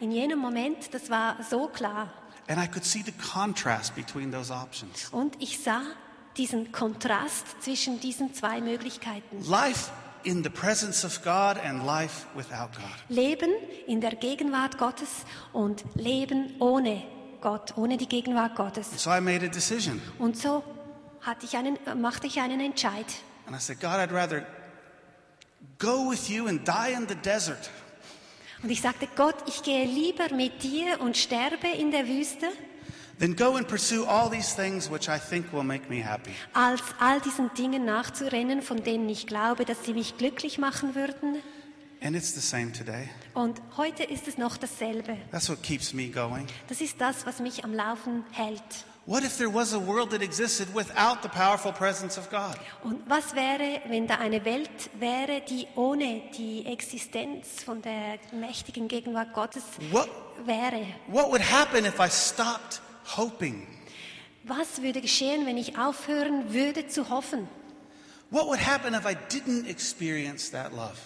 [0.00, 2.12] in jenem Moment, das war so klar.
[2.48, 5.08] And I could see the contrast between those options.
[5.12, 5.82] Und ich sah
[6.36, 9.44] diesen Kontrast zwischen diesen zwei Möglichkeiten.
[9.48, 9.90] Life
[10.24, 12.84] in the presence of God and life without God.
[13.08, 13.50] Leben
[13.86, 17.02] in der Gegenwart Gottes und Leben ohne
[17.40, 18.88] Gott, ohne die Gegenwart Gottes.
[19.02, 20.00] So I made a decision.
[20.18, 20.62] Und so
[21.20, 23.06] hatte ich einen, machte ich einen Entscheid.
[23.46, 24.44] And I said, God, I'd rather
[25.78, 27.70] go with you and die in the desert
[28.62, 32.46] Und ich sagte, Gott, ich gehe lieber mit dir und sterbe in der Wüste,
[33.20, 36.32] than go and pursue all these things which I think will make me happy.
[36.54, 41.36] als all diesen Dingen nachzurennen, von denen ich glaube, dass sie mich glücklich machen würden.
[42.00, 43.08] And it's the same today.
[43.34, 45.16] Und heute ist es noch dasselbe.
[45.32, 46.46] That's what keeps me going.
[46.68, 48.62] Das ist das, was mich am Laufen hält.
[49.06, 52.56] What if there was a world that existed without the powerful presence of God?
[52.84, 58.86] Und was wäre, wenn da eine Welt wäre, die ohne die Existenz von der mächtigen
[58.86, 60.10] Gegenwart Gottes What,
[60.44, 60.86] wäre?
[61.06, 62.82] what would happen if I stopped
[63.16, 63.66] hoping?
[64.44, 67.48] Was würde geschehen, wenn ich aufhören würde zu hoffen?
[68.30, 70.98] What would happen if I didn't experience that love?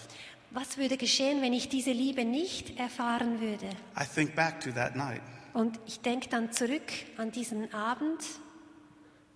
[0.53, 3.69] Was würde geschehen, wenn ich diese Liebe nicht erfahren würde?
[3.99, 5.21] I think back to that night
[5.53, 8.23] Und ich denke dann zurück an diesen Abend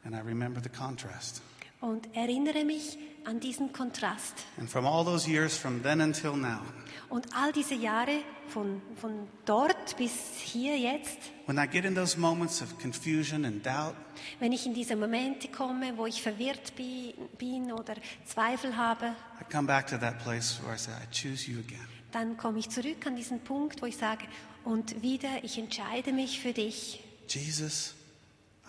[0.03, 1.41] and I remember the contrast.
[1.82, 4.34] Und erinnere mich an diesen Kontrast.
[4.58, 6.62] And from all those years from then until now,
[7.10, 10.12] Und all diese Jahre von, von dort bis
[10.44, 13.96] hier jetzt, when I get in those moments of confusion and doubt,
[14.40, 19.46] wenn ich in diese Momente komme, wo ich verwirrt bi- bin oder Zweifel habe, I
[19.52, 21.88] come back to that place where I say, I choose you again.
[22.12, 24.26] dann komme ich zurück an diesen Punkt, wo ich sage,
[24.66, 27.02] und wieder, ich entscheide mich für dich.
[27.30, 27.94] Jesus,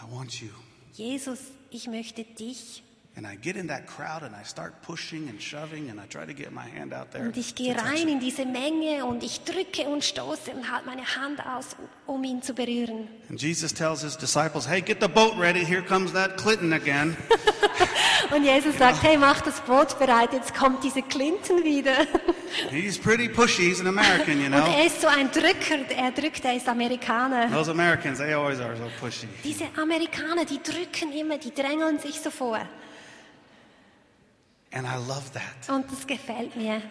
[0.01, 0.49] I want you.
[0.95, 1.41] Jesus,
[1.71, 2.85] ich möchte dich.
[3.19, 6.25] And I get in that crowd and I start pushing and shoving and I try
[6.25, 7.25] to get my hand out there.
[7.25, 11.03] Und ich gehe rein in diese Menge und ich drücke und stoße und halte meine
[11.17, 11.75] Hand aus,
[12.07, 13.09] um ihn zu berühren.
[13.29, 15.65] And Jesus tells his disciples, hey, get the boat ready.
[15.65, 17.17] Here comes that Clinton again.
[18.31, 22.07] Und Jesus sagt, hey, mach das Boot bereit, jetzt kommt diese Clinton wieder.
[22.71, 23.71] He's pretty pushy.
[23.71, 24.67] He's an American, you Und know.
[24.67, 27.51] er ist so ein Drücker, er drückt, er ist Amerikaner.
[27.51, 29.29] Those Americans, they always are so pushy.
[29.45, 32.61] Diese Amerikaner, die drücken immer, die drängeln sich so vor.
[34.73, 35.75] And I love that.
[35.75, 36.83] Und das gefällt mir.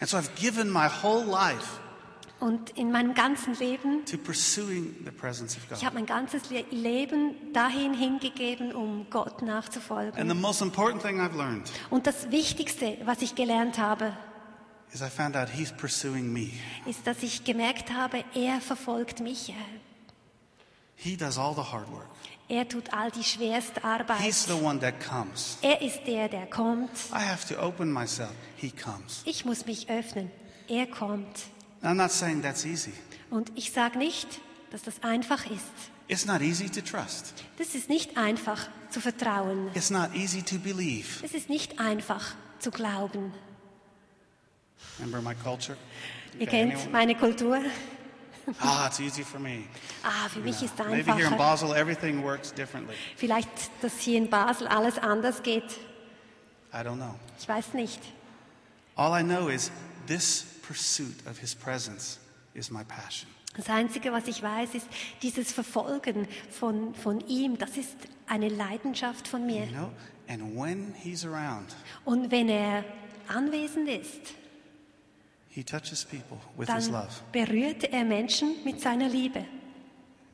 [0.00, 1.80] And so I've given my whole life
[2.38, 5.82] Und in meinem ganzen Leben, to pursuing the presence of ich God.
[5.84, 10.28] habe mein ganzes Le Leben dahin hingegeben, um Gott And nachzufolgen.
[10.28, 14.14] the most important thing I've learned Und das Wichtigste, was ich gelernt habe,
[14.92, 16.50] is I found out He's pursuing me.
[16.84, 19.54] ist, dass ich gemerkt habe, er verfolgt mich.
[20.94, 22.06] He does all the hard work.
[22.48, 24.20] Er tut all die schwerste Arbeit.
[24.20, 25.58] He's the one that comes.
[25.62, 26.90] Er ist der, der kommt.
[27.10, 28.32] I have to open myself.
[28.56, 29.22] He comes.
[29.24, 30.30] Ich muss mich öffnen.
[30.68, 31.46] Er kommt.
[31.82, 32.92] I'm not saying that's easy.
[33.30, 35.64] Und ich sage nicht, dass das einfach ist.
[36.08, 37.34] It's not easy to trust.
[37.58, 39.70] Das ist nicht einfach zu vertrauen.
[39.74, 41.24] It's not easy to believe.
[41.24, 43.34] Es ist nicht einfach zu glauben.
[45.00, 45.76] Remember my culture?
[46.38, 47.58] Ihr kennt meine Kultur.
[48.60, 49.64] Ah, it's easy for me.
[50.04, 51.36] Ah, für mich ist es Maybe here in einfacher.
[51.36, 52.94] Basel, everything works differently.
[53.16, 53.48] Vielleicht,
[53.82, 55.64] dass hier in Basel alles anders geht.
[56.72, 57.14] I don't know.
[57.40, 58.00] Ich weiß nicht.
[58.94, 59.70] All I know is
[60.06, 62.18] this pursuit of His presence
[62.54, 63.28] is my passion.
[63.56, 64.86] Das Einzige, was ich weiß, ist
[65.22, 67.56] dieses Verfolgen von, von ihm.
[67.56, 69.64] Das ist eine Leidenschaft von mir.
[69.64, 69.90] You know?
[70.28, 72.84] And when He's around, Und wenn er
[73.28, 74.34] anwesend ist,
[75.56, 77.14] He touches people with His dann love.
[77.32, 79.46] berührt er Menschen mit seiner Liebe.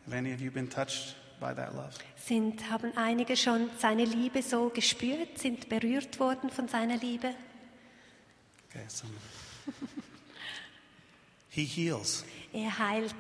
[0.05, 1.93] Have any of you been touched by that love?
[2.17, 7.37] Sind, haben einige schon seine Liebe so gespürt, sind berührt worden von seiner Liebe?
[8.69, 9.13] Okay, some.
[11.51, 12.25] he heals.
[12.53, 13.15] Er heilt.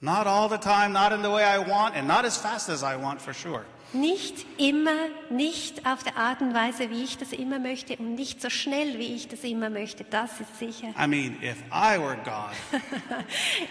[0.00, 2.84] Not all the time, not in the way I want, and not as fast as
[2.84, 3.64] I want for sure.
[4.00, 8.42] Nicht immer, nicht auf der Art und Weise, wie ich das immer möchte und nicht
[8.42, 10.04] so schnell, wie ich das immer möchte.
[10.04, 10.88] Das ist sicher.
[10.98, 12.52] I mean, if I were God,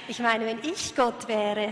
[0.07, 1.69] Ich meine, wenn ich Gott wäre,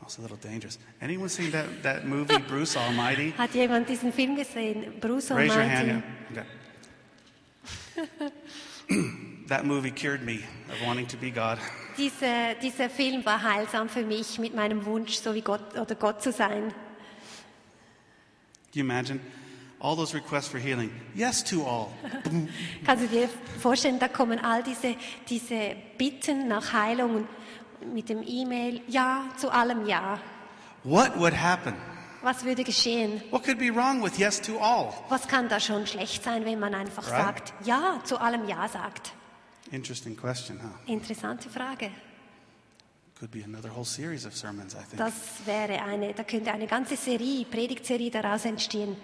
[0.00, 0.78] that's a little dangerous.
[1.00, 3.32] Anyone seen that, that movie, Bruce Almighty?
[3.38, 5.00] hat jemand diesen Film gesehen?
[5.00, 5.88] Bruce Raise your hand.
[5.88, 6.02] Almighty.
[6.34, 6.44] Yeah.
[8.06, 8.32] Okay.
[9.48, 11.58] that movie cured me of wanting to be God.
[11.96, 16.22] Dieser, dieser Film war heilsam für mich mit meinem Wunsch, so wie Gott oder Gott
[16.22, 16.72] zu sein.
[18.72, 19.20] Can you imagine?
[19.80, 20.90] All those requests for healing.
[21.14, 21.92] Yes to all.
[22.86, 23.28] Kannst du dir
[23.60, 24.96] vorstellen, da kommen all diese,
[25.28, 27.26] diese Bitten nach Heilung
[27.92, 30.18] mit dem E-Mail, ja, zu allem ja.
[30.84, 31.74] What would happen?
[32.22, 33.20] Was würde geschehen?
[33.30, 34.92] What could be wrong with yes to all?
[35.08, 37.24] Was kann da schon schlecht sein, wenn man einfach Right.
[37.24, 39.12] sagt, ja, zu allem ja sagt?
[39.72, 40.68] Interesting question, huh?
[40.90, 41.90] Interessante Frage.
[44.96, 45.12] Das
[45.44, 48.96] wäre eine, da könnte eine ganze Serie, Predigtserie daraus entstehen.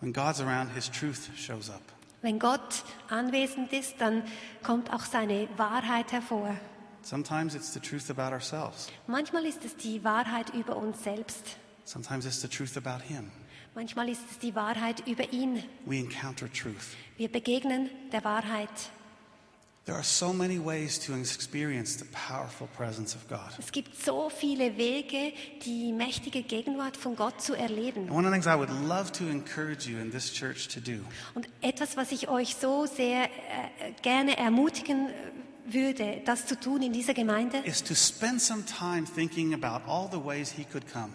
[0.00, 1.80] When God's around, His truth shows up.
[2.22, 4.22] Wenn Gott anwesend ist, dann
[4.62, 6.56] kommt auch seine Wahrheit hervor.
[7.02, 8.88] Sometimes it's the truth about ourselves.
[9.06, 11.56] Manchmal ist es die Wahrheit über uns selbst.
[11.84, 13.30] Sometimes it's the truth about Him.
[13.74, 15.62] Manchmal ist es die Wahrheit über ihn.
[15.84, 16.96] We encounter truth.
[17.16, 18.70] Wir begegnen der Wahrheit.
[19.88, 20.20] Es
[23.72, 25.32] gibt so viele Wege,
[25.64, 28.08] die mächtige Gegenwart von Gott zu erleben.
[28.08, 30.80] And one of the things I would love to encourage you in this church to
[30.80, 33.28] do Und etwas, was ich euch so sehr äh,
[34.02, 35.12] gerne ermutigen äh,
[35.72, 40.08] würde, das zu tun in dieser Gemeinde, is to spend some time thinking about all
[40.10, 41.12] the ways He could come.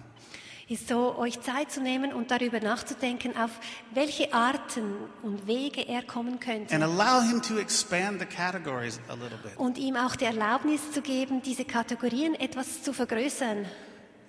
[0.71, 3.51] Ist so, euch Zeit zu nehmen und darüber nachzudenken, auf
[3.93, 6.75] welche Arten und Wege er kommen and könnte.
[6.75, 9.57] allow Him to expand the categories a little bit.
[9.57, 13.65] Und ihm auch die Erlaubnis zu geben, diese Kategorien etwas zu vergrößern.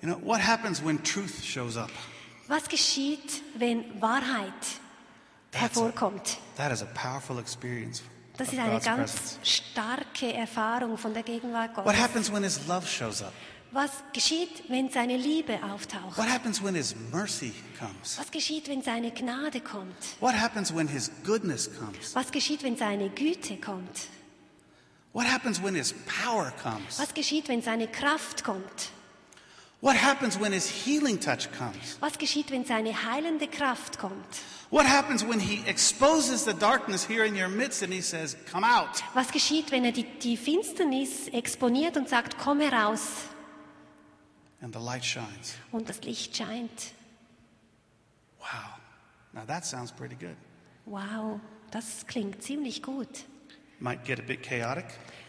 [0.02, 1.90] You know, what happens when truth shows up?
[2.48, 4.52] Was geschieht, wenn Wahrheit
[5.52, 6.38] That's a- hervorkommt?
[6.56, 8.02] That is a powerful experience
[8.36, 9.38] Das ist eine God's ganz presence.
[9.42, 12.00] starke Erfahrung von der Gegenwart What Gottes.
[12.00, 13.32] happens when His love shows up?
[13.72, 16.18] Was geschieht, wenn seine Liebe auftaucht?
[16.18, 18.18] What happens when His mercy comes?
[18.18, 19.96] Was geschieht, wenn seine Gnade kommt?
[20.20, 22.14] What happens when His goodness comes?
[22.14, 24.08] Was geschieht, wenn seine Güte kommt?
[25.14, 26.98] What happens when His power comes?
[26.98, 28.90] Was geschieht, wenn seine Kraft kommt?
[29.80, 31.96] What happens when His healing touch comes?
[32.00, 34.38] Was geschieht, wenn seine heilende Kraft kommt?
[34.70, 38.66] What happens when He exposes the darkness here in your midst and He says, Come
[38.66, 39.02] out?
[39.14, 43.00] Was geschieht, wenn er die, die Finsternis exponiert und sagt, komm heraus
[44.62, 45.54] And the light shines.
[45.72, 46.92] und das Licht scheint?
[48.38, 48.78] Wow.
[49.32, 50.36] Now that sounds pretty good.
[50.86, 53.24] Wow, das klingt ziemlich gut.
[53.80, 54.86] Might get a bit chaotic.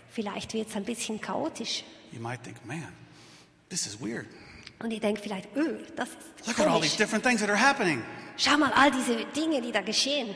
[0.10, 1.84] Vielleicht wird es ein bisschen chaotisch.
[2.12, 2.94] You might think, man,
[3.70, 4.28] this is weird.
[4.80, 6.98] Und ihr denkt vielleicht, öh, das ist Look at all these komisch.
[6.98, 8.04] different things that are happening.
[8.38, 10.36] Schau mal, all diese Dinge, die da geschehen.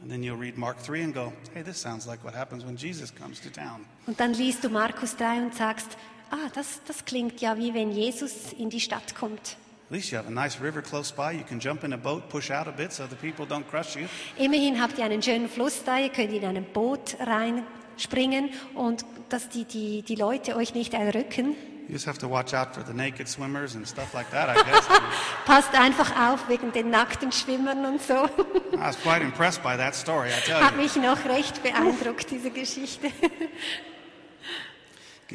[0.00, 2.76] And then you'll read Mark 3 and go, hey, this sounds like what happens when
[2.76, 3.84] Jesus comes to town.
[4.06, 5.96] Und dann liest du Markus 3 und sagst,
[6.34, 9.56] ah, das, das klingt ja wie wenn Jesus in die Stadt kommt.
[14.38, 19.48] Immerhin habt ihr einen schönen Fluss da, ihr könnt in ein Boot reinspringen und dass
[19.48, 21.54] die, die, die Leute euch nicht erdrücken.
[21.86, 24.54] You just have to watch out for the naked swimmers and stuff like that, I
[24.64, 24.88] guess.
[25.44, 28.14] Passt einfach auf wegen den nackten Schwimmern und so.
[28.72, 30.82] I was quite impressed by that story, I tell Hat you.
[30.82, 33.08] mich noch recht beeindruckt, diese Geschichte.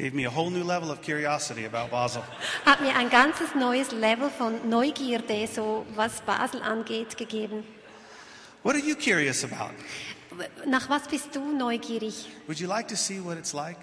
[0.00, 2.22] Gave me a whole new level of curiosity about Basel.
[2.64, 7.64] Hat mir ein ganzes neues Level von Neugierde, so was Basel angeht, gegeben.
[8.62, 9.74] What are you curious about?
[10.64, 12.26] nach was bist du neugierig?
[12.46, 13.76] Would you like to see what it's like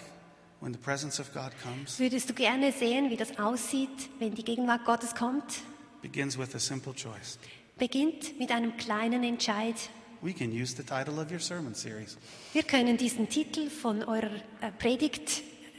[0.58, 2.00] when the presence of God comes?
[2.00, 5.62] Würdest du gerne sehen, wie das aussieht, wenn die Gegenwart Gottes kommt?
[6.02, 7.38] Begins with a simple choice.
[7.78, 9.76] Beginnt mit einem kleinen Entscheid.
[10.20, 12.18] We can use the title of your sermon series.
[12.52, 14.72] Wir können diesen Titel von eurer äh,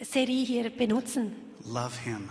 [0.03, 1.35] Predigtserie hier benutzen.
[1.65, 2.29] Love Him.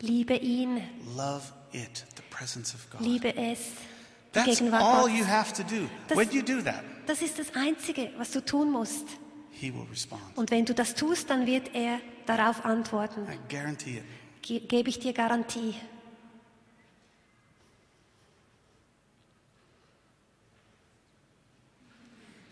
[0.00, 0.80] Liebe ihn,
[1.16, 1.42] Love
[1.72, 3.00] it, the presence of God.
[3.00, 5.18] liebe es, die That's Gegenwart all Gottes.
[5.18, 5.88] you have to do.
[6.08, 9.06] Das- When you do that, Das ist das Einzige, was du tun musst.
[9.52, 10.20] He will respond.
[10.36, 13.26] Und wenn du das tust, dann wird er darauf antworten.
[13.30, 14.04] I guarantee it.
[14.42, 15.74] Ge gebe ich dir Garantie.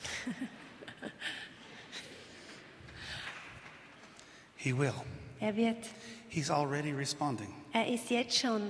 [4.65, 4.95] He will.
[5.41, 5.77] Er wird.
[6.31, 7.53] He's already responding.
[7.75, 8.63] Er ist jetzt schon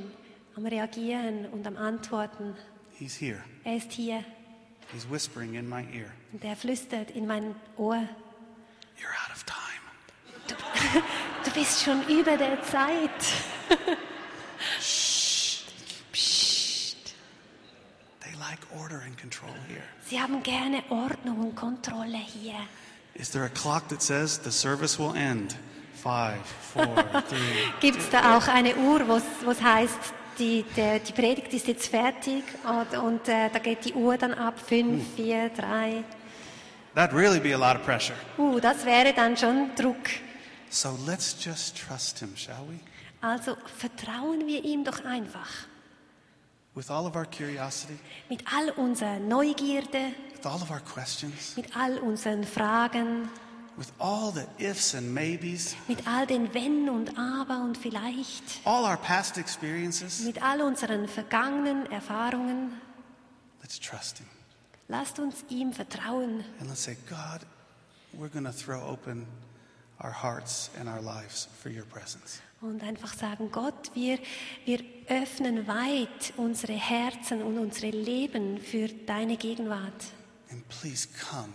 [0.57, 2.57] am Reagieren und am Antworten.
[2.99, 3.45] He's here.
[3.62, 4.24] Er ist hier
[4.92, 6.11] He's whispering in my ear.
[6.32, 8.09] und er flüstert in mein Ohr.
[8.99, 9.55] You're out of time.
[11.45, 13.11] Du bist schon über der Zeit.
[16.12, 17.14] Psst.
[18.20, 19.84] They like order and control here.
[20.09, 22.55] Sie haben gerne Ordnung und Kontrolle hier.
[23.14, 25.57] Is there a clock that says the service will end?
[27.80, 29.98] Gibt es da auch eine Uhr, wo es heißt,
[30.38, 34.34] die, der, die Predigt ist jetzt fertig und, und äh, da geht die Uhr dann
[34.34, 36.05] ab, fünf, vier, drei.
[36.94, 38.16] That'd really be a lot of pressure.
[38.38, 40.11] Uh, das wäre dann schon Druck.
[40.70, 42.78] So let's just trust Him, shall we?
[43.20, 45.48] Also vertrauen wir ihm doch einfach.
[46.74, 47.98] With all of our curiosity,
[48.28, 53.28] Mit all unserer Neugierde, with all of our questions, mit all unseren Fragen,
[53.77, 58.85] with all the ifs and maybes, mit all den Wenn und Aber und vielleicht, all
[58.85, 62.72] our past experiences, mit all unseren vergangenen Erfahrungen.
[63.62, 64.27] let's trust Him.
[64.89, 67.41] Lasst uns ihm vertrauen And let's say, God,
[68.18, 69.27] we're going to throw open
[70.03, 72.41] our hearts and our lives for your presence.
[72.61, 74.18] und einfach sagen, Gott, wir,
[74.64, 80.05] wir öffnen weit unsere Herzen und unsere Leben für deine Gegenwart.
[80.51, 81.53] And please come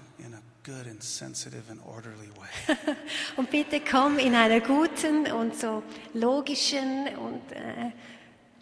[0.64, 2.76] good and sensitive and orderly way.
[3.38, 5.84] Und bitte komm in einer guten und so
[6.14, 7.92] logischen und äh,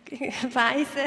[0.54, 1.06] Weise,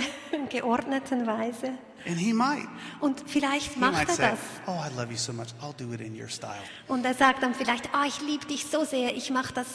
[0.49, 1.79] geordneten Weise.
[2.07, 2.67] And He might.
[3.01, 4.39] Und vielleicht He macht might er say, das.
[4.67, 5.49] Oh, I love you so much.
[5.63, 6.63] I'll do it in your style.
[6.89, 9.67] Und er sagt dann vielleicht, ah, ich liebe dich so sehr, ich mache das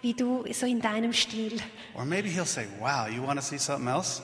[0.00, 1.60] wie du, so in deinem Stil.
[1.94, 4.22] Or maybe He'll say, Wow, you want to see something else?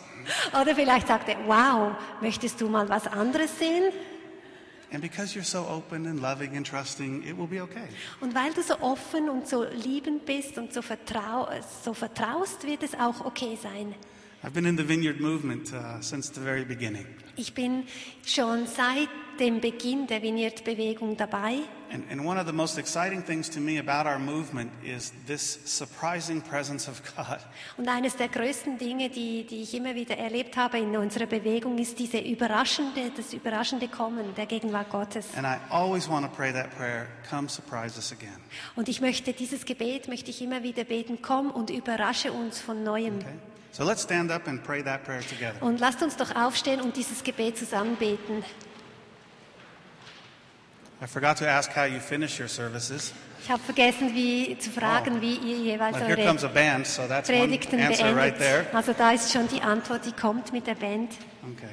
[0.61, 3.85] Oder vielleicht sagt er, wow, möchtest du mal was anderes sehen?
[4.93, 7.89] And because you're so open and loving and trusting, it will be okay.
[8.21, 11.49] Und weil du so offen und so liebend bist und so, vertrau
[11.85, 13.95] so vertraust, wird es auch okay sein.
[14.43, 17.05] I've been in the vineyard movement uh, since the very beginning.
[17.37, 17.85] Ich bin
[18.25, 21.61] schon seit dem Beginn der Vineyard-Bewegung dabei.
[21.93, 25.59] And, and one of the most exciting things to me about our movement is this
[25.65, 27.39] surprising presence of God.
[27.77, 31.77] Und eines der größten Dinge, die, die ich immer wieder erlebt habe in unserer Bewegung,
[31.79, 35.27] ist diese überraschende, das überraschende Kommen der Gegenwart Gottes.
[35.37, 38.41] And I always want to pray that prayer come surprise us again.
[38.77, 42.83] Und ich möchte dieses Gebet, möchte ich immer wieder beten, komm und überrasche uns von
[42.83, 43.19] Neuem.
[43.19, 43.50] Okay?
[43.73, 45.63] So let's stand up and pray that prayer together.
[45.63, 48.43] Und lasst uns doch aufstehen und dieses Gebet zusammen beten.
[51.03, 53.15] I forgot to ask how you finish your services.
[53.43, 55.21] Ich habe vergessen, wie, zu fragen, Oh.
[55.23, 58.39] wie ihr jeweils Well, here eure comes a band, so that's one Predigten right beendet.
[58.39, 58.67] there.
[58.75, 61.13] Also da ist schon die Antwort, die kommt mit der Band.
[61.43, 61.69] Okay.